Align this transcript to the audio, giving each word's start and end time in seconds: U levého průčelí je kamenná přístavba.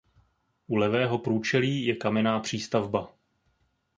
U 0.67 0.75
levého 0.75 1.17
průčelí 1.17 1.85
je 1.85 1.95
kamenná 1.95 2.39
přístavba. 2.39 3.13